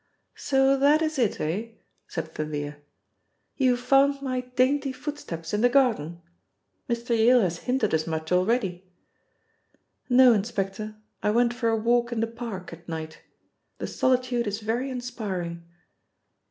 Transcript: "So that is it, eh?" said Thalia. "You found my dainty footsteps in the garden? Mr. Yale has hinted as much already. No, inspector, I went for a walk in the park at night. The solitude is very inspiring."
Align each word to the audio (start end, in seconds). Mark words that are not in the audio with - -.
"So 0.33 0.77
that 0.77 1.03
is 1.03 1.19
it, 1.19 1.39
eh?" 1.39 1.73
said 2.07 2.33
Thalia. 2.33 2.77
"You 3.55 3.77
found 3.77 4.19
my 4.19 4.39
dainty 4.41 4.91
footsteps 4.91 5.53
in 5.53 5.61
the 5.61 5.69
garden? 5.69 6.23
Mr. 6.89 7.15
Yale 7.15 7.41
has 7.41 7.59
hinted 7.69 7.93
as 7.93 8.07
much 8.07 8.31
already. 8.31 8.83
No, 10.09 10.33
inspector, 10.33 10.95
I 11.21 11.29
went 11.29 11.53
for 11.53 11.69
a 11.69 11.77
walk 11.77 12.11
in 12.11 12.19
the 12.19 12.25
park 12.25 12.73
at 12.73 12.89
night. 12.89 13.21
The 13.77 13.85
solitude 13.85 14.47
is 14.47 14.59
very 14.61 14.89
inspiring." 14.89 15.65